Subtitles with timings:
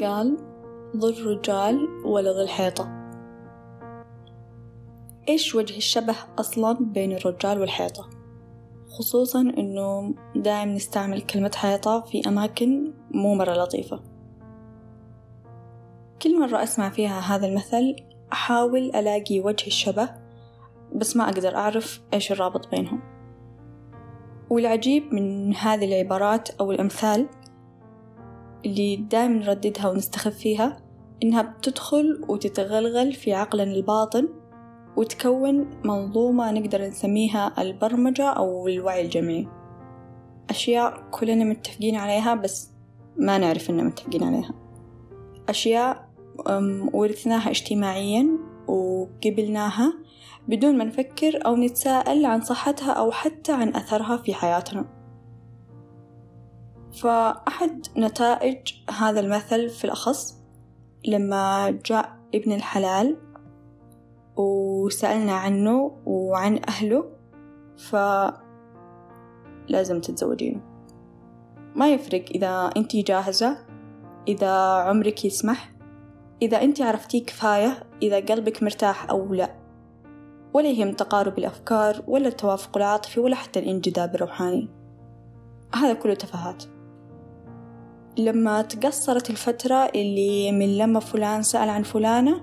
[0.00, 0.36] قال
[0.96, 3.00] ظل رجال ولا ظل حيطة
[5.28, 8.10] إيش وجه الشبه أصلا بين الرجال والحيطة؟
[8.88, 14.00] خصوصا إنه دائم نستعمل كلمة حيطة في أماكن مو مرة لطيفة.
[16.22, 17.96] كل مرة أسمع فيها هذا المثل
[18.32, 20.10] أحاول ألاقي وجه الشبه
[20.94, 23.00] بس ما أقدر أعرف إيش الرابط بينهم.
[24.50, 27.28] والعجيب من هذه العبارات أو الأمثال
[28.66, 30.76] اللي دائما نرددها ونستخف فيها
[31.22, 34.28] إنها بتدخل وتتغلغل في عقلنا الباطن
[34.96, 39.48] وتكون منظومة نقدر نسميها البرمجة أو الوعي الجمعي
[40.50, 42.70] أشياء كلنا متفقين عليها بس
[43.16, 44.54] ما نعرف إننا متفقين عليها.
[45.48, 46.08] أشياء
[46.92, 48.28] ورثناها اجتماعيا
[48.68, 49.92] وقبلناها
[50.48, 54.99] بدون ما نفكر أو نتساءل عن صحتها أو حتى عن أثرها في حياتنا.
[56.92, 58.58] فأحد نتائج
[58.98, 60.40] هذا المثل في الأخص
[61.08, 63.16] لما جاء ابن الحلال
[64.36, 67.04] وسألنا عنه وعن أهله
[67.76, 67.96] ف
[69.68, 70.60] لازم تتزوجينه.
[71.74, 73.58] ما يفرق إذا أنتي جاهزة
[74.28, 75.72] إذا عمرك يسمح
[76.42, 79.54] إذا أنتي عرفتيه كفاية إذا قلبك مرتاح أو لا.
[80.54, 84.68] ولا يهم تقارب الأفكار ولا التوافق العاطفي ولا حتى الانجذاب الروحاني.
[85.74, 86.64] هذا كله تفاهات.
[88.18, 92.40] لما تقصرت الفترة اللي من لما فلان سأل عن فلانة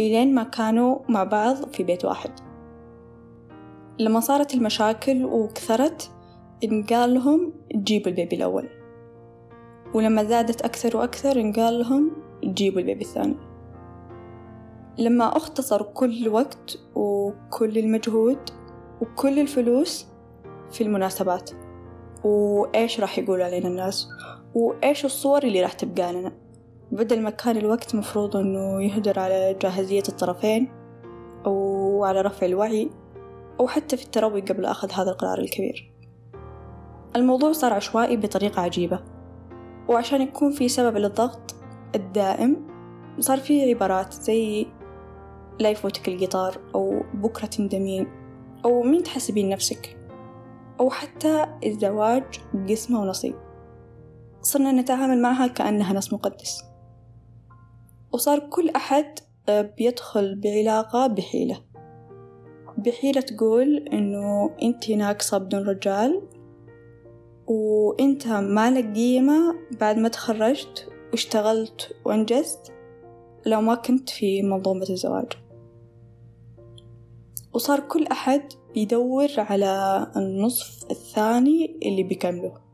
[0.00, 2.30] إلين ما كانوا مع بعض في بيت واحد.
[3.98, 6.10] لما صارت المشاكل وكثرت
[6.64, 8.68] انقال لهم جيبوا البيبي الأول.
[9.94, 12.12] ولما زادت أكثر وأكثر انقال لهم
[12.44, 13.36] جيبوا البيبي الثاني.
[14.98, 18.38] لما اختصروا كل الوقت وكل المجهود
[19.00, 20.06] وكل الفلوس
[20.70, 21.50] في المناسبات
[22.24, 24.08] وإيش راح يقول علينا الناس؟
[24.54, 26.32] وإيش الصور اللي راح تبقى لنا؟
[26.92, 30.68] بدل ما كان الوقت مفروض إنه يهدر على جاهزية الطرفين
[31.46, 32.90] أو على رفع الوعي
[33.60, 35.92] أو حتى في التروي قبل أخذ هذا القرار الكبير.
[37.16, 39.00] الموضوع صار عشوائي بطريقة عجيبة.
[39.88, 41.54] وعشان يكون في سبب للضغط
[41.94, 42.56] الدائم
[43.20, 44.66] صار في عبارات زي
[45.58, 48.06] لا يفوتك القطار أو بكرة تندمين
[48.64, 49.96] أو مين تحسبين نفسك؟
[50.80, 52.24] أو حتى الزواج
[52.68, 53.34] قسمة ونصيب.
[54.42, 56.64] صرنا نتعامل معها كأنها نص مقدس.
[58.12, 61.62] وصار كل أحد آه، بيدخل بعلاقة بحيلة.
[62.78, 66.22] بحيلة تقول إنه أنتي ناقصة بدون رجال
[67.46, 72.72] وأنت مالك قيمة بعد ما تخرجت واشتغلت وأنجزت
[73.46, 75.32] لو ما كنت في منظومة الزواج.
[77.52, 78.42] وصار كل أحد
[78.74, 82.71] بيدور على النصف الثاني اللي بيكمله.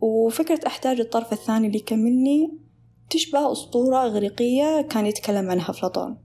[0.00, 2.58] وفكرة أحتاج الطرف الثاني اللي يكملني
[3.10, 6.18] تشبه أسطورة إغريقية كان يتكلم عنها أفلاطون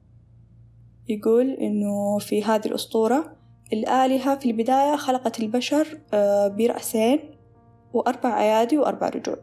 [1.07, 3.35] يقول إنه في هذه الأسطورة
[3.73, 7.19] الآلهة في البداية خلقت البشر آه، برأسين
[7.93, 9.37] وأربع أيادي وأربع رجول.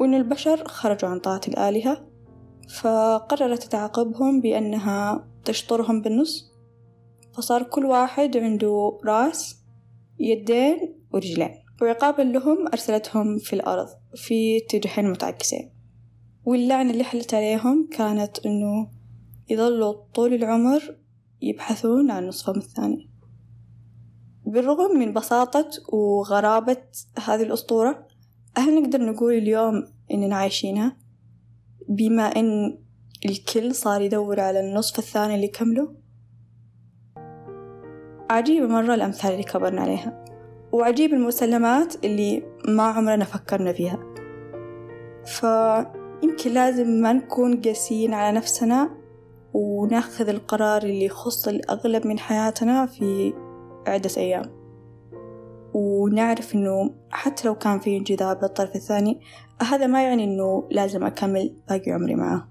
[0.00, 2.06] وإن البشر خرجوا عن طاعة الآلهة
[2.80, 6.52] فقررت تعاقبهم بأنها تشطرهم بالنص.
[7.36, 9.56] فصار كل واحد عنده رأس
[10.18, 11.65] يدين ورجلين.
[11.82, 15.70] وعقابا لهم أرسلتهم في الأرض في اتجاهين متعكسين
[16.44, 18.90] واللعنة اللي حلت عليهم كانت إنه
[19.48, 20.96] يظلوا طول العمر
[21.42, 23.10] يبحثون عن نصفهم الثاني.
[24.46, 26.82] بالرغم من بساطة وغرابة
[27.24, 28.06] هذه الأسطورة
[28.56, 30.96] هل نقدر نقول اليوم إننا عايشينها؟
[31.88, 32.78] بما إن
[33.26, 35.94] الكل صار يدور على النصف الثاني اللي كمله
[38.30, 40.24] عجيبة مرة الأمثال اللي كبرنا عليها.
[40.72, 43.98] وعجيب المسلمات اللي ما عمرنا فكرنا فيها.
[45.24, 48.90] فيمكن لازم ما نكون قاسيين على نفسنا
[49.52, 53.32] وناخذ القرار اللي يخص الأغلب من حياتنا في
[53.86, 54.56] عدة أيام.
[55.74, 59.20] ونعرف إنه حتى لو كان في انجذاب للطرف الثاني
[59.62, 62.48] هذا ما يعني إنه لازم أكمل باقي عمري معه.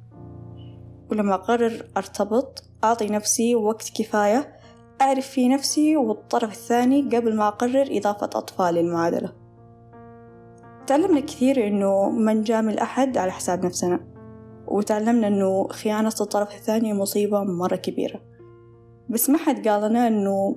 [1.12, 4.55] ولما أقرر أرتبط أعطي نفسي وقت كفاية
[5.02, 9.34] أعرف في نفسي والطرف الثاني قبل ما أقرر إضافة أطفال للمعادلة.
[10.88, 14.00] تعلمنا كثير إنه ما نجامل أحد على حساب نفسنا
[14.68, 18.22] وتعلمنا إنه خيانة الطرف الثاني مصيبة مرة كبيرة.
[19.10, 20.56] بس ما حد قال لنا إنه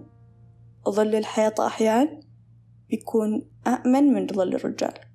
[0.88, 2.20] ظل الحيطة أحيان
[2.90, 5.07] بيكون أأمن من ظل الرجال.